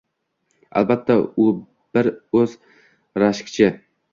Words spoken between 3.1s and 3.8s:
rashkchi.